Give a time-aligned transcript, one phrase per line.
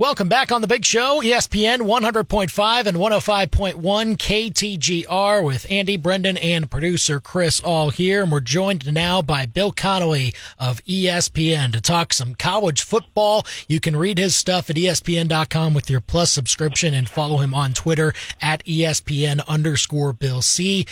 [0.00, 6.70] Welcome back on the big show, ESPN 100.5 and 105.1 KTGR with Andy Brendan and
[6.70, 8.22] producer Chris all here.
[8.22, 13.44] And we're joined now by Bill Connelly of ESPN to talk some college football.
[13.68, 17.74] You can read his stuff at ESPN.com with your plus subscription and follow him on
[17.74, 20.86] Twitter at ESPN underscore Bill C.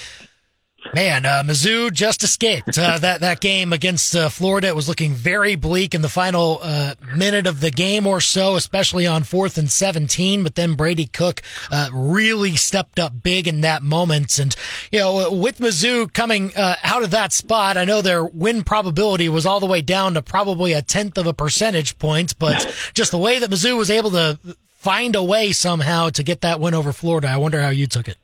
[0.94, 4.68] Man, uh, Mizzou just escaped uh, that that game against uh, Florida.
[4.68, 8.56] It was looking very bleak in the final uh, minute of the game or so,
[8.56, 10.42] especially on fourth and seventeen.
[10.42, 14.54] But then Brady Cook uh, really stepped up big in that moment, and
[14.90, 19.28] you know, with Mizzou coming uh, out of that spot, I know their win probability
[19.28, 22.38] was all the way down to probably a tenth of a percentage point.
[22.38, 24.38] But just the way that Mizzou was able to
[24.76, 28.08] find a way somehow to get that win over Florida, I wonder how you took
[28.08, 28.16] it.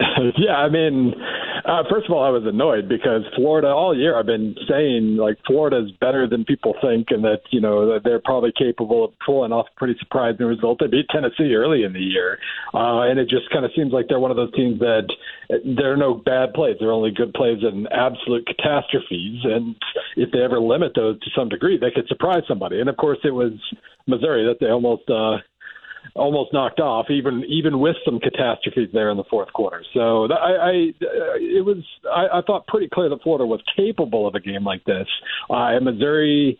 [0.36, 1.14] yeah, I mean
[1.68, 5.36] uh, first of all, I was annoyed because Florida all year I've been saying like
[5.46, 9.52] Florida's better than people think, and that you know that they're probably capable of pulling
[9.52, 10.78] off a pretty surprising result.
[10.80, 12.38] They beat Tennessee early in the year,
[12.72, 15.06] uh, and it just kind of seems like they're one of those teams that
[15.76, 16.76] there are no bad plays.
[16.80, 19.44] they're only good plays and absolute catastrophes.
[19.44, 19.76] And
[20.16, 22.80] if they ever limit those to some degree, they could surprise somebody.
[22.80, 23.52] And of course, it was
[24.06, 25.08] Missouri that they almost.
[25.08, 25.36] Uh,
[26.14, 29.84] almost knocked off, even even with some catastrophes there in the fourth quarter.
[29.94, 30.70] So I, I
[31.40, 34.84] it was I, I thought pretty clear that Florida was capable of a game like
[34.84, 35.06] this.
[35.50, 36.58] Uh, and Missouri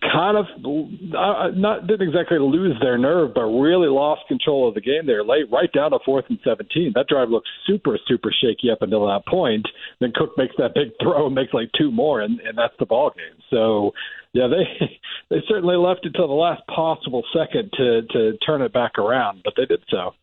[0.00, 4.80] kind of uh, not didn't exactly lose their nerve, but really lost control of the
[4.80, 6.92] game there late, right down to fourth and seventeen.
[6.94, 9.66] That drive looked super super shaky up until that point.
[10.00, 12.86] Then Cook makes that big throw and makes like two more, and, and that's the
[12.86, 13.38] ball game.
[13.50, 13.92] So
[14.32, 14.90] yeah, they
[15.30, 19.54] they certainly left it the last possible second to to turn it back around, but
[19.56, 20.14] they did so.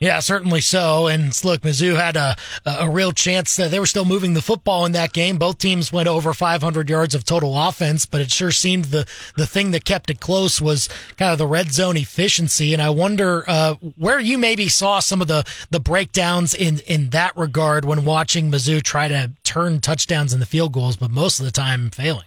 [0.00, 1.08] Yeah, certainly so.
[1.08, 3.56] And look, Mizzou had a a real chance.
[3.56, 5.38] That they were still moving the football in that game.
[5.38, 9.46] Both teams went over 500 yards of total offense, but it sure seemed the the
[9.46, 12.72] thing that kept it close was kind of the red zone efficiency.
[12.72, 17.10] And I wonder uh, where you maybe saw some of the the breakdowns in in
[17.10, 21.44] that regard when watching Mizzou try to turn touchdowns into field goals, but most of
[21.44, 22.24] the time failing.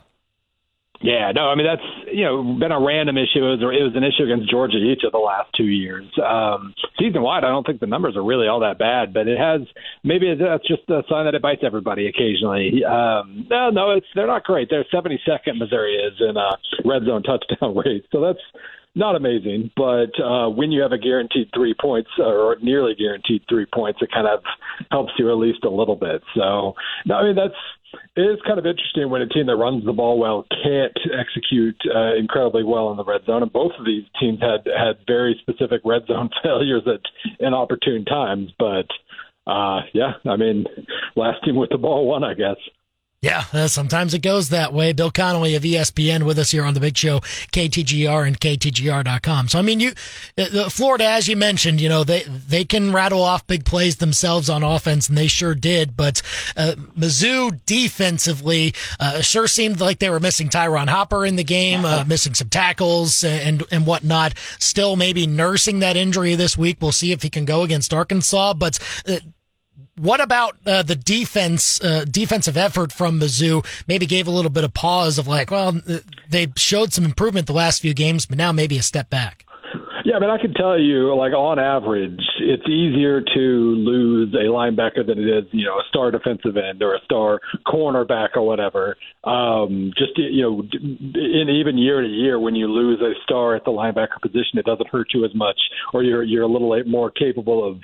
[1.03, 3.41] Yeah, no, I mean that's you know been a random issue.
[3.41, 6.06] It was, it was an issue against Georgia each of the last two years.
[6.22, 9.38] Um, season wide, I don't think the numbers are really all that bad, but it
[9.38, 9.62] has
[10.03, 12.85] maybe that's just a sign that it bites everybody occasionally.
[12.85, 14.69] Um, no, no, it's they're not great.
[14.69, 18.45] They're 72nd Missouri is in a red zone touchdown rate, so that's
[18.94, 23.66] not amazing, but uh, when you have a guaranteed three points or nearly guaranteed three
[23.73, 24.44] points, it kind of
[24.91, 26.22] helps you at least a little bit.
[26.35, 26.73] So,
[27.06, 27.56] no, I mean that's
[28.16, 31.79] it is kind of interesting when a team that runs the ball well can't execute
[31.94, 33.44] uh, incredibly well in the red zone.
[33.44, 37.01] And both of these teams had had very specific red zone failures at
[37.40, 38.51] inopportune times.
[38.57, 38.88] But
[39.47, 40.66] uh, yeah, I mean,
[41.16, 42.57] last team with the ball won, I guess.
[43.21, 44.93] Yeah, uh, sometimes it goes that way.
[44.93, 49.47] Bill Connelly of ESPN with us here on the big show, KTGR and KTGR.com.
[49.47, 49.91] So, I mean, you,
[50.39, 54.49] uh, Florida, as you mentioned, you know, they, they can rattle off big plays themselves
[54.49, 55.95] on offense, and they sure did.
[55.95, 56.23] But
[56.57, 61.85] uh, Mizzou defensively uh, sure seemed like they were missing Ty'Ron Hopper in the game,
[61.85, 64.33] uh, missing some tackles and, and whatnot.
[64.57, 66.77] Still maybe nursing that injury this week.
[66.81, 68.55] We'll see if he can go against Arkansas.
[68.55, 69.17] But uh,
[69.97, 73.66] what about uh, the defense, uh, defensive effort from Mizzou?
[73.88, 75.79] Maybe gave a little bit of pause of like, well,
[76.29, 79.46] they showed some improvement the last few games, but now maybe a step back.
[80.03, 85.06] Yeah, but I can tell you, like on average, it's easier to lose a linebacker
[85.06, 88.97] than it is, you know, a star defensive end or a star cornerback or whatever.
[89.24, 93.63] Um, just you know, in even year to year, when you lose a star at
[93.63, 95.59] the linebacker position, it doesn't hurt you as much,
[95.94, 97.80] or you're you're a little more capable of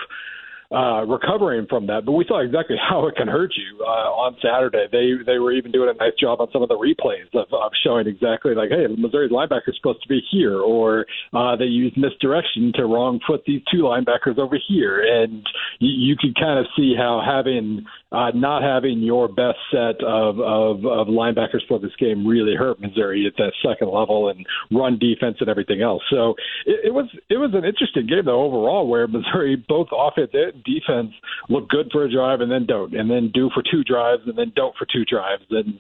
[0.72, 2.06] uh, recovering from that.
[2.06, 4.86] But we saw exactly how it can hurt you uh, on Saturday.
[4.92, 7.72] They they were even doing a nice job on some of the replays of, of
[7.84, 11.98] showing exactly like, hey, Missouri's linebacker is supposed to be here, or uh, they used
[11.98, 15.46] misdirection to wrong foot these two linebackers over here, and
[15.80, 20.40] you, you could kind of see how having uh, not having your best set of,
[20.40, 24.98] of, of linebackers for this game really hurt Missouri at that second level and run
[24.98, 26.02] defense and everything else.
[26.10, 26.36] So
[26.66, 30.64] it, it was it was an interesting game though overall, where Missouri both offense and
[30.64, 31.12] defense
[31.50, 34.38] look good for a drive and then don't, and then do for two drives and
[34.38, 35.74] then don't for two drives, and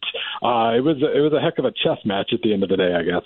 [0.43, 2.69] uh, it was it was a heck of a chess match at the end of
[2.69, 3.23] the day, I guess.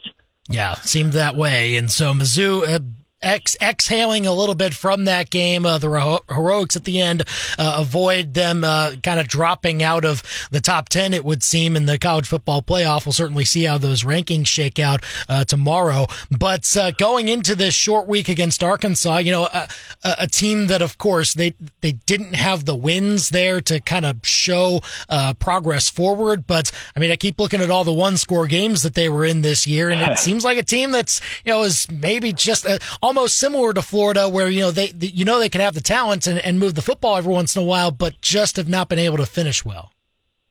[0.49, 2.67] Yeah, seemed that way, and so Mizzou.
[2.67, 2.79] Uh,
[3.21, 5.65] ex- exhaling a little bit from that game.
[5.65, 7.23] Uh, the hero- heroics at the end
[7.57, 11.75] uh, avoid them uh, kind of dropping out of the top 10, it would seem,
[11.75, 13.05] in the college football playoff.
[13.05, 16.07] We'll certainly see how those rankings shake out uh, tomorrow.
[16.29, 19.67] But uh, going into this short week against Arkansas, you know, a,
[20.03, 24.25] a, team that, of course, they, they didn't have the wins there to kind of
[24.25, 26.47] show uh, progress forward.
[26.47, 29.25] But I mean, I keep looking at all the one score games that they were
[29.25, 32.65] in this year, and it seems like a team that's, you know, is maybe just
[33.11, 36.27] almost similar to Florida, where you know they, you know they can have the talent
[36.27, 38.99] and, and move the football every once in a while, but just have not been
[38.99, 39.91] able to finish well.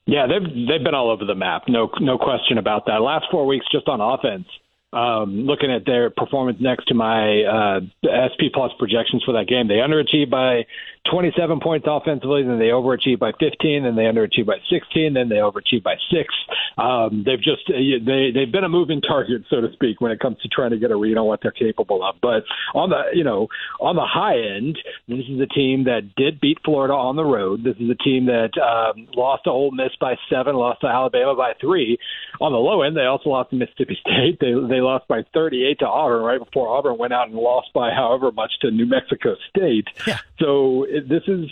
[0.05, 1.63] Yeah, they've they've been all over the map.
[1.69, 3.01] No no question about that.
[3.01, 4.47] Last four weeks just on offense.
[4.93, 9.69] Um, looking at their performance next to my uh, SP Plus projections for that game,
[9.69, 10.67] they underachieved by
[11.09, 15.37] 27 points offensively, then they overachieved by 15, then they underachieved by 16, then they
[15.37, 16.35] overachieved by six.
[16.77, 20.39] Um, they've just they they've been a moving target, so to speak, when it comes
[20.43, 22.17] to trying to get a read on what they're capable of.
[22.21, 22.45] But
[22.75, 23.49] on the you know
[23.81, 27.65] on the high end, this is a team that did beat Florida on the road.
[27.65, 31.35] This is a team that um, lost to Ole Miss by seven, lost to Alabama
[31.35, 31.99] by three.
[32.41, 34.39] On the low end, they also lost to Mississippi State.
[34.41, 37.91] They they lost by 38 to Auburn right before Auburn went out and lost by
[37.91, 39.89] however much to New Mexico State.
[40.07, 40.19] Yeah.
[40.39, 41.47] So this is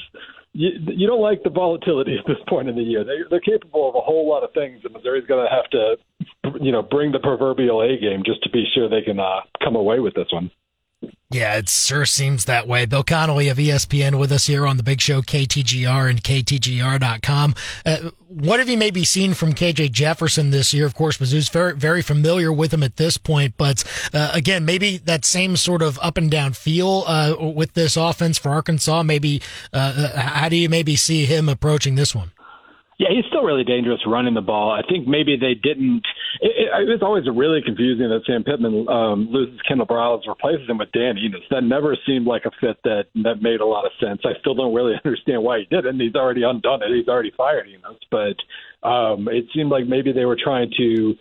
[0.53, 3.05] you, you don't like the volatility at this point in the year.
[3.05, 6.61] They, they're capable of a whole lot of things, and Missouri's going to have to,
[6.61, 9.77] you know, bring the proverbial A game just to be sure they can uh, come
[9.77, 10.51] away with this one.
[11.31, 12.87] Yeah, it sure seems that way.
[12.87, 17.55] Bill Connelly of ESPN with us here on the big show, KTGR and KTGR.com.
[17.85, 20.87] Uh, what have you maybe seen from KJ Jefferson this year?
[20.87, 23.85] Of course, Mizzou's very, very familiar with him at this point, but
[24.15, 28.39] uh, again, maybe that same sort of up and down feel uh, with this offense
[28.39, 29.03] for Arkansas.
[29.03, 29.43] Maybe,
[29.73, 32.33] uh, uh, how do you maybe see him approaching this one?
[32.99, 34.73] Yeah, he's still really dangerous running the ball.
[34.73, 36.03] I think maybe they didn't.
[36.41, 40.69] It, it, it was always really confusing that Sam Pittman um, loses Kendal Briles, replaces
[40.69, 41.47] him with Dan Enos.
[41.51, 44.23] That never seemed like a fit that that made a lot of sense.
[44.25, 45.95] I still don't really understand why he did it.
[45.95, 46.91] And he's already undone it.
[46.91, 48.35] He's already fired Enos, but
[48.83, 51.15] um, it seemed like maybe they were trying to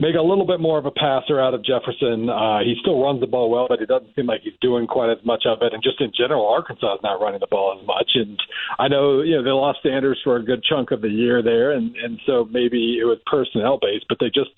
[0.00, 2.28] make a little bit more of a passer out of Jefferson.
[2.28, 5.12] Uh, he still runs the ball well, but it doesn't seem like he's doing quite
[5.12, 5.72] as much of it.
[5.72, 8.10] And just in general, Arkansas is not running the ball as much.
[8.14, 8.40] And
[8.78, 11.72] I know you know they lost Sanders for a good chunk of the year there,
[11.72, 14.50] and and so maybe it was personnel based, but they just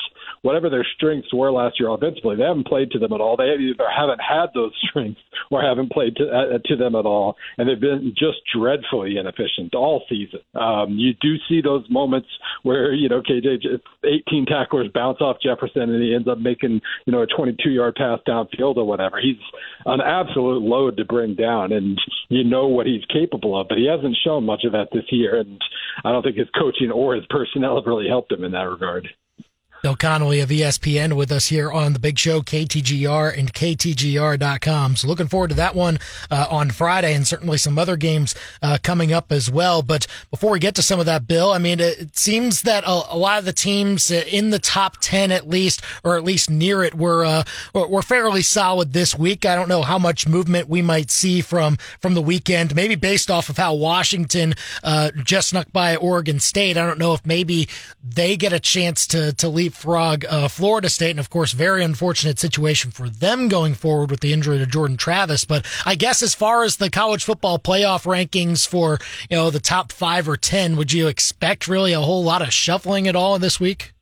[0.42, 3.36] whatever their strengths were last year offensively, they haven't played to them at all.
[3.36, 7.36] They either haven't had those strengths or haven't played to uh, to them at all,
[7.58, 10.40] and they've been just dreadfully inefficient all season.
[10.54, 12.28] Um, you do see those moments
[12.62, 16.81] where you know KJ 18 tacklers bounce off off Jefferson and he ends up making,
[17.06, 19.19] you know, a 22 yard pass downfield or whatever.
[19.20, 19.37] He's
[19.87, 21.99] an absolute load to bring down, and
[22.29, 25.40] you know what he's capable of, but he hasn't shown much of that this year.
[25.40, 25.61] And
[26.05, 29.08] I don't think his coaching or his personnel have really helped him in that regard.
[29.82, 34.94] Bill Connelly of ESPN with us here on the big show, KTGR and KTGR.com.
[34.94, 35.99] So looking forward to that one
[36.31, 39.82] uh, on Friday and certainly some other games uh, coming up as well.
[39.82, 42.84] But before we get to some of that, Bill, I mean, it, it seems that
[42.84, 46.49] a, a, lot of the teams in the top 10 at least, or at least
[46.49, 47.43] near it, were, uh,
[47.75, 49.44] were fairly solid this week.
[49.44, 53.32] I don't know how much movement we might see from, from the weekend, maybe based
[53.32, 56.76] off of how Washington uh, just snuck by Oregon State.
[56.76, 57.69] I don't know if maybe
[58.00, 61.82] they get a chance to, to leave leapfrog uh, Florida State, and of course, very
[61.82, 65.44] unfortunate situation for them going forward with the injury to Jordan Travis.
[65.44, 68.98] But I guess as far as the college football playoff rankings for
[69.30, 72.52] you know the top five or ten, would you expect really a whole lot of
[72.52, 73.92] shuffling at all this week?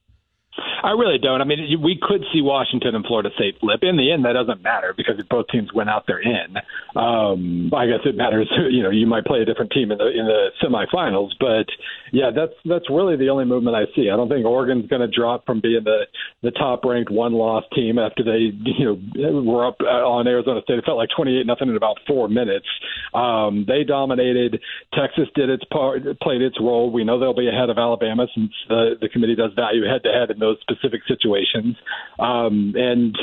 [0.83, 1.41] I really don't.
[1.41, 3.81] I mean, we could see Washington and Florida State flip.
[3.83, 6.57] In the end, that doesn't matter because if both teams went out, they're in.
[6.97, 8.51] Um, I guess it matters.
[8.71, 11.67] You know, you might play a different team in the in the semifinals, but
[12.13, 14.11] yeah, that's that's really the only movement I see.
[14.11, 16.07] I don't think Oregon's going to drop from being the
[16.43, 20.61] the top ranked one loss team after they you know were up uh, on Arizona
[20.63, 20.79] State.
[20.79, 22.67] It felt like twenty eight nothing in about four minutes.
[23.13, 24.61] Um, they dominated.
[24.95, 26.93] Texas did its part, played its role.
[26.93, 30.13] We know they'll be ahead of Alabama since the the committee does value head to
[30.13, 31.77] head in those specific situations.
[32.19, 33.17] Um, and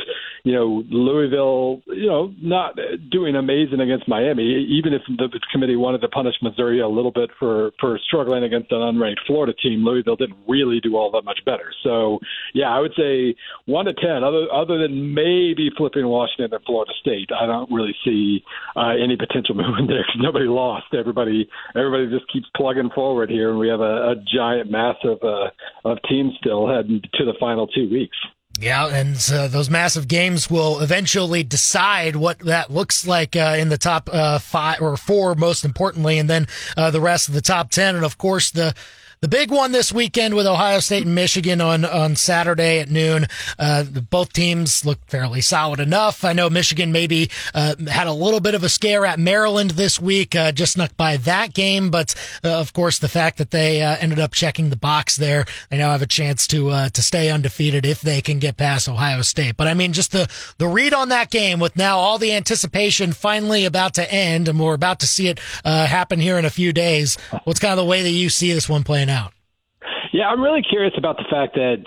[0.44, 2.78] you know, Louisville, you know, not
[3.12, 4.44] doing amazing against Miami.
[4.44, 8.72] Even if the committee wanted to punish Missouri a little bit for for struggling against
[8.72, 11.72] an unranked Florida team, Louisville didn't really do all that much better.
[11.84, 12.20] So,
[12.54, 13.36] yeah, I would say
[13.66, 14.24] one to ten.
[14.24, 18.44] Other other than maybe flipping Washington and Florida State, I don't really see
[18.76, 20.88] uh, any potential movement there nobody lost.
[20.94, 25.20] Everybody everybody just keeps plugging forward here, and we have a, a giant mass of
[25.24, 25.50] uh,
[25.86, 28.18] of teams still heading to the final two weeks.
[28.60, 33.70] Yeah, and uh, those massive games will eventually decide what that looks like uh, in
[33.70, 37.42] the top uh, five or four, most importantly, and then uh, the rest of the
[37.42, 37.96] top ten.
[37.96, 38.74] And of course, the
[39.20, 43.26] The big one this weekend with Ohio State and Michigan on, on Saturday at noon.
[43.58, 46.24] Uh, both teams look fairly solid enough.
[46.24, 50.00] I know Michigan maybe uh, had a little bit of a scare at Maryland this
[50.00, 51.90] week, uh, just snuck by that game.
[51.90, 55.46] But uh, of course, the fact that they uh, ended up checking the box there,
[55.72, 58.88] they now have a chance to uh, to stay undefeated if they can get past
[58.88, 59.58] Ohio State.
[59.58, 63.14] But I mean, just the the read on that game with now all the anticipation
[63.14, 66.72] finally about to end, and we're about to see it happen here in a few
[66.72, 67.18] days.
[67.46, 69.08] What's kind of the way that you see this one playing?
[69.10, 69.17] out.
[70.18, 71.84] Yeah, I'm really curious about the fact that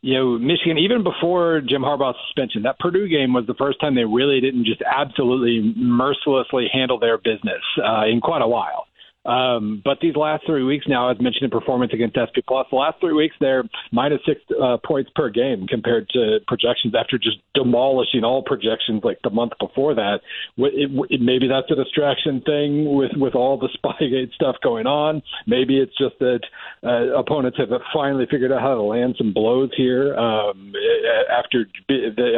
[0.00, 3.94] you know, Michigan, even before Jim Harbaugh's suspension, that Purdue game was the first time
[3.94, 8.86] they really didn't just absolutely mercilessly handle their business uh, in quite a while.
[9.28, 12.76] Um, but these last three weeks now, as mentioned in performance against SP Plus, the
[12.76, 17.36] last three weeks they're minus six uh, points per game compared to projections after just
[17.54, 20.20] demolishing all projections like the month before that.
[20.56, 25.22] It, it, maybe that's a distraction thing with with all the Spygate stuff going on.
[25.46, 26.40] Maybe it's just that
[26.82, 30.72] uh, opponents have finally figured out how to land some blows here um,
[31.30, 31.66] after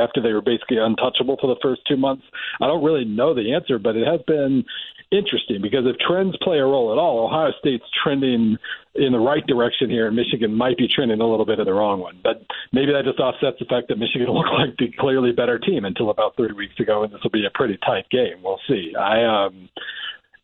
[0.03, 2.25] after they were basically untouchable for the first two months.
[2.61, 4.65] I don't really know the answer, but it has been
[5.11, 8.57] interesting because if trends play a role at all, Ohio State's trending
[8.95, 11.73] in the right direction here, and Michigan might be trending a little bit in the
[11.73, 12.19] wrong one.
[12.23, 15.85] But maybe that just offsets the fact that Michigan looked like the clearly better team
[15.85, 18.43] until about three weeks ago, and this will be a pretty tight game.
[18.43, 18.95] We'll see.
[18.95, 19.69] I um,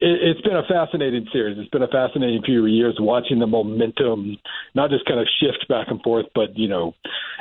[0.01, 1.57] it, has been a fascinating series.
[1.59, 4.37] It's been a fascinating few years watching the momentum
[4.75, 6.95] not just kind of shift back and forth, but you know,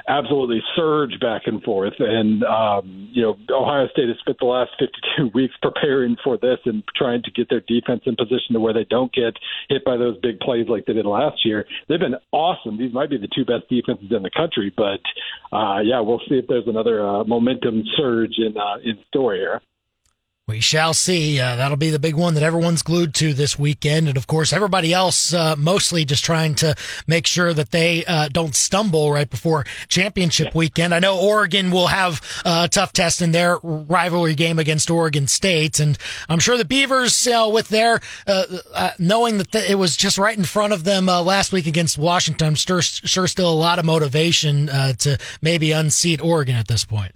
[0.08, 1.94] absolutely surge back and forth.
[2.00, 6.60] And um, you know, Ohio State has spent the last 52 weeks preparing for this
[6.66, 9.34] and trying to get their defense in position to where they don't get
[9.70, 11.66] hit by those big plays like they did last year.
[11.90, 12.78] They've been awesome.
[12.78, 15.02] These might be the two best defenses in the country, but
[15.56, 19.62] uh, yeah, we'll see if there's another uh, momentum surge in uh, in store here.
[20.48, 21.40] We shall see.
[21.40, 24.08] Uh, that'll be the big one that everyone's glued to this weekend.
[24.08, 26.76] And of course, everybody else, uh, mostly just trying to
[27.08, 30.94] make sure that they uh, don't stumble right before championship weekend.
[30.94, 35.80] I know Oregon will have a tough test in their rivalry game against Oregon State.
[35.80, 35.98] And
[36.30, 40.44] I'm sure the Beavers, with their, uh, uh, knowing that it was just right in
[40.46, 43.86] front of them uh, last week against Washington, I'm sure, sure still a lot of
[43.86, 47.14] motivation to maybe unseat Oregon at this point.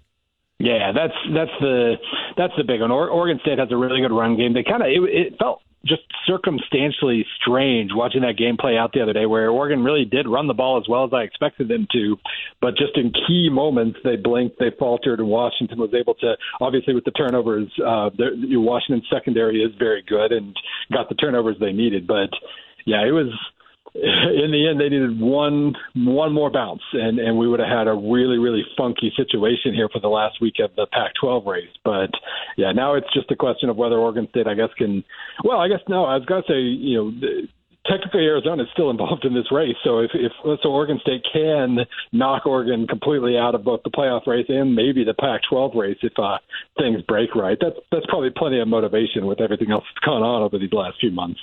[0.60, 1.96] Yeah, that's that's the
[2.36, 2.92] that's the big one.
[2.92, 4.54] Oregon State has a really good run game.
[4.54, 9.02] They kind of it, it felt just circumstantially strange watching that game play out the
[9.02, 11.88] other day, where Oregon really did run the ball as well as I expected them
[11.94, 12.18] to,
[12.60, 16.36] but just in key moments they blinked, they faltered, and Washington was able to.
[16.60, 20.54] Obviously, with the turnovers, uh, Washington's secondary is very good and
[20.92, 22.30] got the turnovers they needed, but
[22.86, 23.32] yeah, it was
[23.96, 27.88] in the end, they needed one one more bounce, and and we would have had
[27.88, 31.74] a really really funky situation here for the last week of the Pac-12 race.
[31.84, 32.12] But
[32.58, 35.04] yeah, now it's just a question of whether Oregon State, I guess, can.
[35.44, 36.06] Well, I guess no.
[36.06, 37.42] I was to say, you know.
[37.90, 39.78] Technically, Arizona is still involved in this race.
[39.84, 40.32] So if, if
[40.62, 41.78] so, Oregon State can
[42.12, 46.12] knock Oregon completely out of both the playoff race and maybe the Pac-12 race if
[46.20, 46.38] uh,
[46.78, 47.58] things break right.
[47.60, 50.98] That's that's probably plenty of motivation with everything else that's gone on over these last
[51.00, 51.40] few months.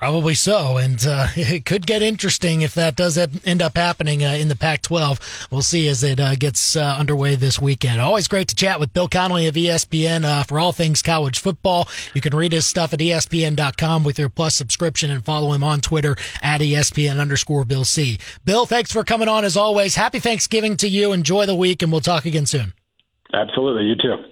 [0.00, 4.30] Probably so, and uh, it could get interesting if that does end up happening uh,
[4.30, 5.50] in the Pac-12.
[5.50, 8.00] We'll see as it uh, gets uh, underway this weekend.
[8.00, 11.86] Always great to chat with Bill Connelly of ESPN uh, for all things college football.
[12.14, 15.82] You can read his stuff at ESPN.com with your Plus subscription and follow him on
[15.82, 18.18] Twitter at ESPN underscore Bill C.
[18.42, 19.96] Bill, thanks for coming on as always.
[19.96, 21.12] Happy Thanksgiving to you.
[21.12, 22.72] Enjoy the week, and we'll talk again soon.
[23.34, 24.30] Absolutely, you too.